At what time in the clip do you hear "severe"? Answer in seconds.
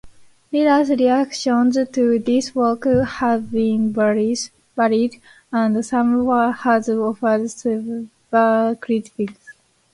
7.51-8.07